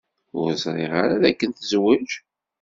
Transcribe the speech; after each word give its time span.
Ur 0.39 0.49
ẓriɣ 0.63 0.91
ara 1.03 1.21
dakken 1.23 1.51
tezwej. 1.57 2.11